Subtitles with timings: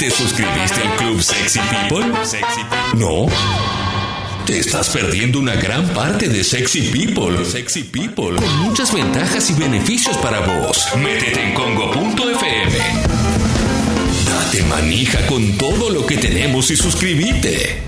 [0.00, 2.10] ¿Te suscribiste al Club Sexy People?
[2.96, 3.26] ¿No?
[4.46, 7.44] Te estás perdiendo una gran parte de Sexy People.
[7.44, 8.36] Sexy People.
[8.36, 10.88] Con muchas ventajas y beneficios para vos.
[10.96, 12.78] Métete en congo.fm.
[14.24, 17.82] Date manija con todo lo que tenemos y suscríbete.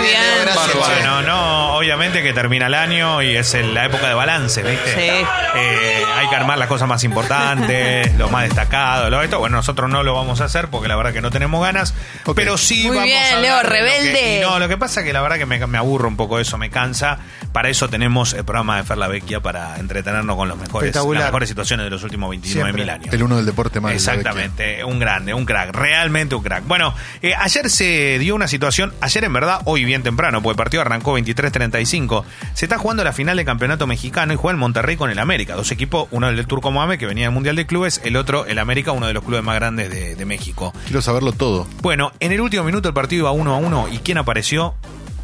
[0.00, 0.20] Muy bien.
[0.42, 0.76] gracias.
[0.76, 4.94] Bueno, no, obviamente que termina el año y es el- la época de balance, ¿viste?
[4.94, 5.24] Sí.
[5.56, 9.38] Eh, hay que armar las cosas más importantes, lo más destacado, lo esto.
[9.38, 11.94] Bueno, nosotros no lo vamos a hacer porque la verdad que no tenemos ganas,
[12.34, 14.36] pero sí Muy vamos bien, a Leo, de lo que- rebelde.
[14.38, 16.38] y no, lo que pasa es que la verdad que me, me aburro un poco
[16.38, 17.18] eso, me cansa.
[17.52, 21.06] Para eso tenemos el programa de Fer la Vecchia para entretenernos con los mejores, las
[21.06, 23.12] mejores situaciones de los últimos 29 mil años.
[23.12, 23.92] El uno del deporte más.
[23.92, 26.66] Exactamente, un grande, un crack, realmente un crack.
[26.66, 30.56] Bueno, eh, ayer se dio una situación, ayer en verdad, hoy bien temprano, porque el
[30.56, 32.24] partido arrancó 23-35.
[32.54, 35.54] Se está jugando la final del campeonato mexicano y juega el Monterrey con el América.
[35.54, 38.46] Dos equipos, uno el del Turco Mohamed, que venía del Mundial de Clubes, el otro
[38.46, 40.72] el América, uno de los clubes más grandes de, de México.
[40.84, 41.66] Quiero saberlo todo.
[41.82, 44.74] Bueno, en el último minuto el partido iba 1 a 1 y ¿quién apareció?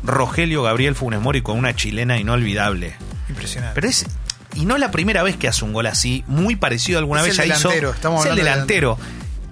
[0.03, 2.95] Rogelio Gabriel Funes Mori con una chilena inolvidable.
[3.29, 3.75] Impresionante.
[3.75, 4.07] Pero es.
[4.55, 7.39] Y no la primera vez que hace un gol así, muy parecido alguna Es vez
[7.41, 7.69] el ya hizo.
[7.69, 8.99] delantero, estamos es el delantero.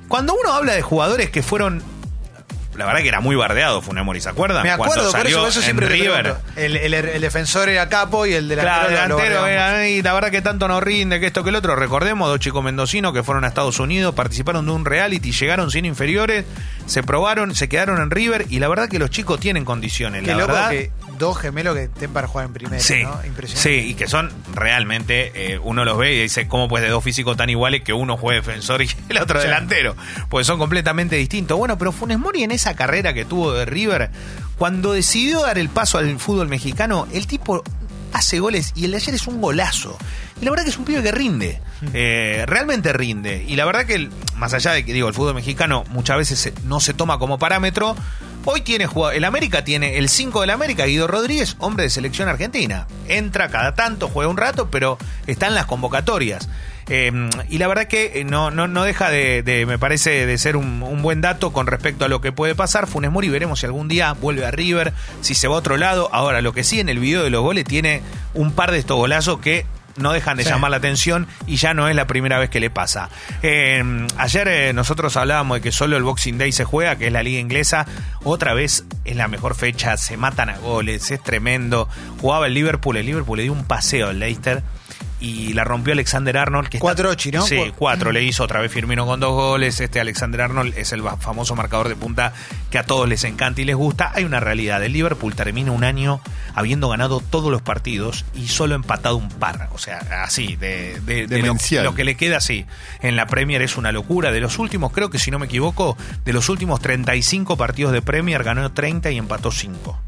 [0.08, 1.82] Cuando uno habla de jugadores que fueron.
[2.76, 4.64] La verdad que era muy bardeado Funes Mori, ¿se acuerdan?
[4.64, 6.34] Me acuerdo, Cuando salió eso, por eso en siempre River.
[6.56, 10.12] El, el- el defensor era capo y el delantero Claro, lo delantero, era, y la
[10.12, 11.76] verdad que tanto no rinde, que esto que el otro.
[11.76, 15.84] Recordemos, dos chicos mendocinos que fueron a Estados Unidos, participaron de un reality, llegaron sin
[15.84, 16.46] inferiores,
[16.86, 20.22] se probaron, se quedaron en River y la verdad que los chicos tienen condiciones.
[20.22, 23.24] Qué la loco verdad, que dos gemelos que estén para jugar en primera, Sí, ¿no?
[23.24, 23.56] Impresionante.
[23.82, 27.02] sí, y que son realmente, eh, uno los ve y dice, ¿cómo pues de dos
[27.04, 29.46] físicos tan iguales que uno juegue defensor y el otro Sí.
[29.46, 29.96] delantero?
[30.28, 31.56] Pues son completamente distintos.
[31.58, 34.10] Bueno, pero Funes Mori en esa carrera que tuvo de River,
[34.58, 37.62] cuando decidió dar el paso al fútbol mexicano, el tipo
[38.14, 39.98] hace goles y el de ayer es un golazo.
[40.40, 41.60] Y la verdad que es un pibe que rinde,
[41.92, 43.44] eh, realmente rinde.
[43.46, 46.38] Y la verdad que, el- más allá de que digo, el fútbol mexicano muchas veces
[46.38, 47.94] se- no se toma como parámetro,
[48.44, 52.28] hoy tiene jugado, el América tiene el 5 del América, Guido Rodríguez, hombre de selección
[52.28, 52.86] argentina.
[53.08, 56.48] Entra cada tanto, juega un rato, pero está en las convocatorias.
[56.88, 57.10] Eh,
[57.48, 60.56] y la verdad que eh, no, no, no deja de, de, me parece, de ser
[60.56, 62.86] un, un buen dato con respecto a lo que puede pasar.
[62.86, 66.10] Funes Mori, veremos si algún día vuelve a River, si se va a otro lado.
[66.12, 68.02] Ahora, lo que sí en el video de los goles tiene
[68.34, 69.66] un par de estos golazos que
[69.96, 70.50] no dejan de Sí.
[70.50, 73.08] llamar la atención y ya no es la primera vez que le pasa.
[73.42, 73.82] Eh,
[74.16, 77.22] ayer eh, nosotros hablábamos de que solo el Boxing Day se juega, que es la
[77.22, 77.86] liga inglesa.
[78.22, 81.88] Otra vez es la mejor fecha, se matan a goles, es tremendo.
[82.20, 84.62] Jugaba el Liverpool, el Liverpool le dio un paseo al Leicester
[85.24, 86.68] y la rompió Alexander Arnold.
[86.68, 87.46] Que está- Cuatro ochi, ¿no?
[87.46, 89.80] Sí, Cu- cuatro le hizo otra vez Firmino con dos goles.
[89.80, 92.32] Este Alexander Arnold es el famoso marcador de punta
[92.70, 94.12] que a todos les encanta y les gusta.
[94.14, 94.82] Hay una realidad.
[94.84, 96.20] El Liverpool termina un año
[96.54, 99.68] habiendo ganado todos los partidos y solo empatado un par.
[99.72, 101.84] O sea, así, de, de- de lo, Demencial.
[101.84, 102.66] lo que le queda así.
[103.00, 104.30] En la Premier es una locura.
[104.30, 108.02] De los últimos, creo que si no me equivoco, de los últimos 35 partidos de
[108.02, 109.98] Premier ganó 30 y empató 5.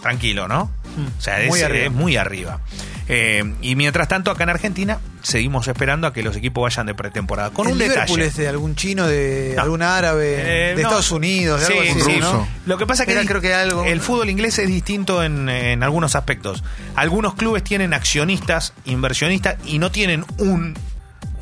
[0.00, 0.70] Tranquilo, ¿no?
[1.18, 1.90] O sea, es Muy es arriba.
[1.90, 2.60] muy arriba.
[3.08, 6.94] Eh, y mientras tanto, acá en Argentina, seguimos esperando a que los equipos vayan de
[6.94, 7.50] pretemporada.
[7.50, 8.26] Con ¿El un Liverpool detalle.
[8.26, 9.62] es de algún chino, de No.
[9.62, 10.88] algún árabe, Eh, de no.
[10.88, 12.32] Estados Unidos, de Sí, algo así, sí, ¿no?
[12.32, 12.48] ruso.
[12.66, 15.48] Lo que pasa es que Era, creo que algo- el fútbol inglés es distinto en,
[15.48, 16.62] en algunos aspectos.
[16.94, 20.74] Algunos clubes tienen accionistas, inversionistas y no tienen un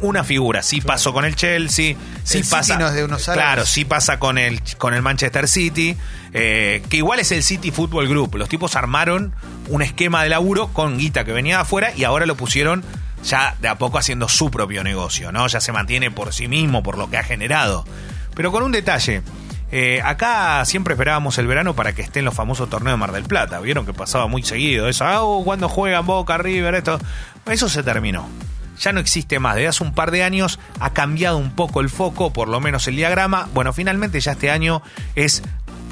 [0.00, 0.62] una figura.
[0.62, 2.78] Sí pasó con el Chelsea, sí El City pasa.
[2.78, 5.96] no es de unos claro, sí pasa con el con el Manchester City,
[6.32, 8.36] eh, que igual es el City Football Group.
[8.36, 9.34] Los tipos armaron
[9.68, 12.84] un esquema de laburo con guita que venía de afuera y ahora lo pusieron
[13.24, 15.46] ya de a poco haciendo su propio negocio, ¿no?
[15.46, 17.84] Ya se mantiene por sí mismo, por lo que ha generado.
[18.34, 19.22] Pero con un detalle.
[19.72, 23.22] Eh, acá siempre esperábamos el verano para que estén los famosos torneos de Mar del
[23.24, 23.60] Plata.
[23.60, 25.04] Vieron que pasaba muy seguido eso.
[25.04, 26.98] Ah, oh, cuando juegan Boca, River, esto.
[27.46, 28.28] Eso se terminó.
[28.80, 29.54] Ya no existe más.
[29.54, 32.88] Desde hace un par de años ha cambiado un poco el foco, por lo menos
[32.88, 33.48] el diagrama.
[33.54, 34.82] Bueno, finalmente ya este año
[35.14, 35.42] es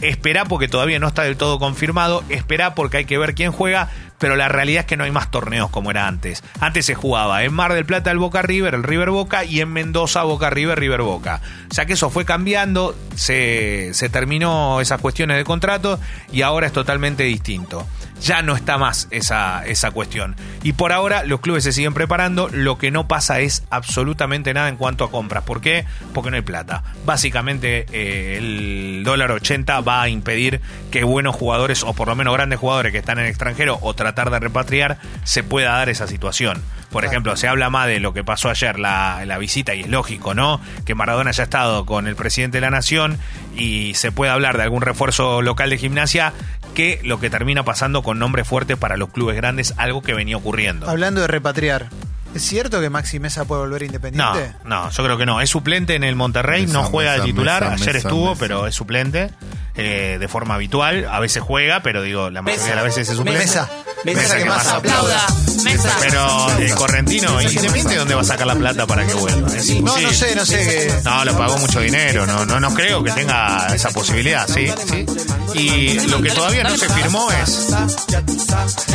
[0.00, 3.90] esperá porque todavía no está del todo confirmado, esperá porque hay que ver quién juega,
[4.18, 6.42] pero la realidad es que no hay más torneos como era antes.
[6.60, 9.72] Antes se jugaba en Mar del Plata el Boca River, el River Boca y en
[9.72, 11.40] Mendoza Boca River, River Boca.
[11.70, 16.00] Ya que eso fue cambiando, se, se terminó esas cuestiones de contrato
[16.32, 17.86] y ahora es totalmente distinto.
[18.20, 20.34] Ya no está más esa, esa cuestión.
[20.64, 24.68] Y por ahora los clubes se siguen preparando, lo que no pasa es absolutamente nada
[24.68, 25.44] en cuanto a compras.
[25.44, 25.84] ¿Por qué?
[26.12, 26.82] Porque no hay plata.
[27.06, 30.60] Básicamente eh, el dólar 80 va a impedir
[30.90, 33.94] que buenos jugadores, o por lo menos grandes jugadores que están en el extranjero o
[34.14, 36.62] tratar de repatriar, se pueda dar esa situación.
[36.90, 39.88] Por ejemplo, se habla más de lo que pasó ayer, la, la visita, y es
[39.88, 40.60] lógico, ¿no?
[40.86, 43.18] Que Maradona haya estado con el presidente de la Nación
[43.54, 46.32] y se puede hablar de algún refuerzo local de gimnasia
[46.74, 50.36] que lo que termina pasando con nombres fuertes para los clubes grandes, algo que venía
[50.38, 50.88] ocurriendo.
[50.88, 51.88] Hablando de repatriar,
[52.34, 54.52] ¿es cierto que Maxi Mesa puede volver independiente?
[54.64, 55.40] no, yo creo que no.
[55.42, 57.62] Es suplente en el Monterrey, no Mesa, juega de titular.
[57.64, 58.38] mesa, Ayer mesa, estuvo, mesa.
[58.40, 59.30] pero es suplente
[59.74, 61.06] eh, de forma habitual.
[61.10, 63.40] A veces juega, pero digo, la mayoría de las veces es suplente.
[63.40, 63.68] Mesa.
[64.04, 65.26] Mesa que más Aplauda.
[65.64, 65.96] Mesa.
[66.00, 69.48] Pero eh, Correntino, Independiente, ¿dónde va a sacar la plata para que vuelva?
[69.54, 70.56] Es No, no sé, no sé.
[70.56, 70.94] Que...
[71.04, 75.06] No, lo pagó mucho dinero, no, no, no creo que tenga esa posibilidad, sí, sí.
[75.54, 77.68] Y lo que todavía no se firmó es.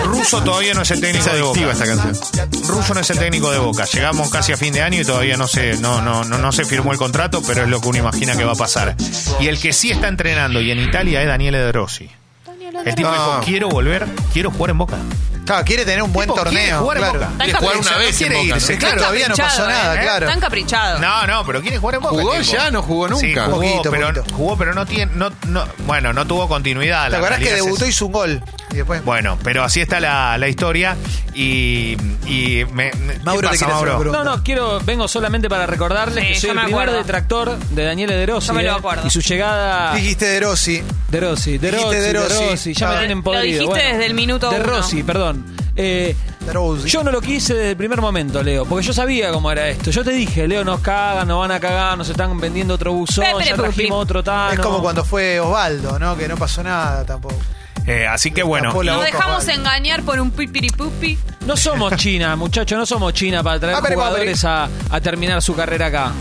[0.06, 1.72] Russo todavía no es el técnico Es de Boca.
[1.72, 2.20] esta canción.
[2.68, 3.86] Russo no es el técnico de Boca.
[3.86, 6.64] Llegamos casi a fin de año y todavía no se, no, no, no, no se
[6.66, 8.96] firmó el contrato, pero es lo que uno imagina que va a pasar.
[9.40, 12.10] Y el que sí está entrenando y en Italia es Daniele De Rossi.
[12.86, 14.98] El tipo dijo, quiero volver, quiero jugar en Boca.
[15.46, 16.80] Claro, quiere tener un buen Tipo, quiere torneo.
[16.80, 17.20] jugar en claro.
[17.20, 17.60] Boca.
[17.60, 18.80] Jugar una vez en quiere Boca, irse, ¿no?
[18.90, 20.00] Que todavía no pasó nada, ¿eh?
[20.02, 20.26] claro.
[20.26, 21.00] Está encaprichado.
[21.00, 22.16] No, no, pero quiere jugar en Boca.
[22.16, 22.54] ¿Jugó el tipo.
[22.54, 22.72] ya?
[22.72, 23.46] ¿No jugó Sí, nunca?
[23.46, 24.36] jugó, Poquito, pero, poquito.
[24.36, 27.06] jugó, pero no tiene, no, no, bueno, no tuvo continuidad.
[27.06, 27.96] ¿Te La acordás que realidad es debutó y esa.
[27.98, 28.44] hizo un gol?
[28.74, 29.06] Y después.
[29.06, 30.98] Bueno, pero así está la, la historia
[31.36, 33.92] y, y me, me- ¿qué Mauro te pasa, quiere hacer Mauro?
[33.92, 34.24] una pregunta.
[34.24, 36.98] No, no, quiero, vengo solamente para recordarles Sí, que soy yo el me primer acuerdo.
[36.98, 38.48] detractor de Daniele De Rossi.
[38.48, 39.08] Yo me lo eh, acuerdo.
[39.08, 39.94] Y su llegada.
[39.96, 40.84] Dijiste de Rossi.
[41.10, 42.50] De Rossi, de Dijiste Rossi, De de Rossi.
[42.50, 42.92] Rossi, ya Ah.
[42.94, 43.44] me tienen Lo podrido.
[43.46, 43.90] dijiste bueno.
[43.90, 44.66] desde el minuto De uno.
[44.66, 45.46] Rossi, perdón.
[45.76, 46.90] Eh, De Rossi.
[46.90, 49.92] yo no lo quise desde el primer momento, Leo, porque yo sabía cómo era esto.
[49.92, 53.24] Yo te dije, Leo, nos cagan, nos van a cagar, nos están vendiendo otro buzón,
[53.26, 54.54] Pepe, ya trajimos otro tano.
[54.54, 56.18] es como cuando fue Osvaldo, ¿no?
[56.18, 57.36] Que no pasó nada tampoco.
[57.86, 61.18] Eh, así que bueno, Nos boca, dejamos engañar por un pipiripupi.
[61.46, 65.54] No somos China, muchachos, no somos China para traer pero, jugadores a, a terminar su
[65.56, 66.12] carrera acá.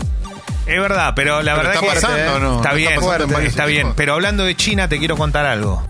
[0.65, 2.39] es verdad, pero la Pero verdad está que pasando, ¿eh?
[2.41, 2.55] ¿no?
[2.57, 3.93] está bien, pasando en varios está bien.
[3.95, 5.81] Pero hablando de China, te quiero contar algo.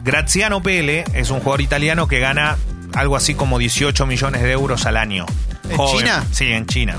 [0.00, 2.56] Graziano Pele es un jugador italiano que gana
[2.94, 5.26] algo así como 18 millones de euros al año.
[5.68, 6.24] ¿En China?
[6.30, 6.94] Sí, en China.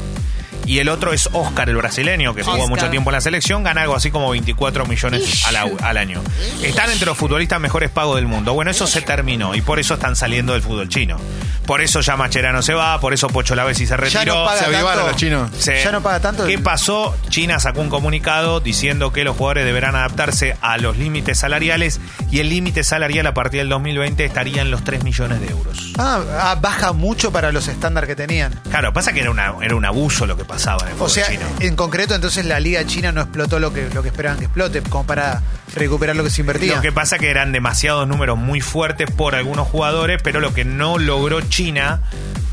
[0.70, 3.82] Y el otro es Oscar, el brasileño, que jugó mucho tiempo en la selección, gana
[3.82, 6.22] algo así como 24 millones al, año.
[6.62, 8.54] Están entre los futbolistas mejores pagos del mundo.
[8.54, 11.18] Bueno, eso se terminó y por eso están saliendo del fútbol chino.
[11.66, 14.22] Por eso ya Macherano se va, por eso Pocho Lavesi se retiró.
[14.22, 15.08] Ya no paga Se avivaron tanto.
[15.08, 15.52] los chinos.
[15.58, 15.72] Sí.
[15.84, 16.46] Ya no paga tanto.
[16.46, 17.18] ¿Qué pasó?
[17.30, 22.00] China sacó un comunicado diciendo que los jugadores deberán adaptarse a los límites salariales
[22.30, 25.89] y el límite salarial a partir del 2020 estaría en los 3 millones de euros.
[26.00, 28.54] Ah, ah, baja mucho para los estándares que tenían.
[28.70, 31.10] Claro, pasa que era, una, era un abuso lo que pasaba en el fútbol O
[31.10, 31.46] sea, chino.
[31.60, 34.82] en concreto, entonces la liga china no explotó lo que, lo que esperaban que explote,
[34.84, 35.42] como para
[35.76, 36.78] recuperar lo que se invertía.
[36.78, 40.64] Lo que pasa que eran demasiados números muy fuertes por algunos jugadores, pero lo que
[40.64, 42.02] no logró China,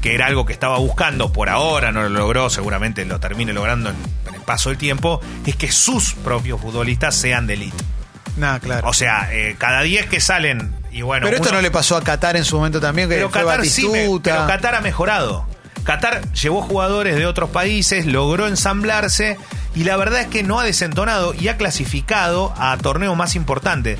[0.03, 3.91] que era algo que estaba buscando, por ahora no lo logró, seguramente lo termine logrando
[3.91, 3.97] en,
[4.29, 7.85] en el paso del tiempo, es que sus propios futbolistas sean de elite.
[8.37, 8.89] Nah, claro.
[8.89, 11.25] O sea, eh, cada 10 que salen, y bueno...
[11.27, 13.43] pero esto uno- no le pasó a Qatar en su momento también, que Pero fue
[13.43, 15.45] Qatar sí, me- pero Qatar ha mejorado.
[15.85, 19.37] Qatar llevó jugadores de otros países, logró ensamblarse
[19.75, 23.99] y la verdad es que no ha desentonado y ha clasificado a torneos más importantes.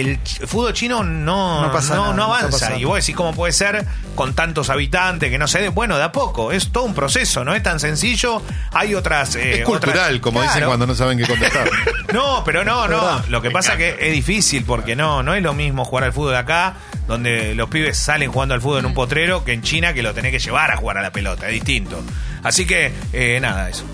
[0.00, 2.76] El fútbol chino no, No pasa no, nada, no avanza.
[2.76, 5.68] y vos decís cómo puede ser con tantos habitantes que no sé.
[5.68, 6.50] Bueno, de a poco.
[6.52, 8.42] Es todo un proceso, no es tan sencillo.
[8.72, 9.36] Hay otras.
[9.36, 11.68] eh, Es cultural, otras- como dicen cuando no saben qué contestar.
[12.12, 13.22] No, pero no, no.
[13.28, 16.36] Lo que pasa que es difícil porque no, no es lo mismo jugar al fútbol
[16.36, 16.74] acá,
[17.08, 20.14] donde los pibes salen jugando al fútbol en un potrero, que en China que lo
[20.14, 21.46] tenés que llevar a jugar a la pelota.
[21.48, 22.02] Es distinto.
[22.42, 23.84] Así que, eh, nada, eso.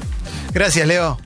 [0.52, 1.20] Gracias, Leo.